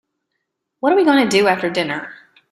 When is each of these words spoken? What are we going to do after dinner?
What 0.79 0.91
are 0.91 0.95
we 0.95 1.05
going 1.05 1.29
to 1.29 1.37
do 1.37 1.45
after 1.47 1.69
dinner? 1.69 2.11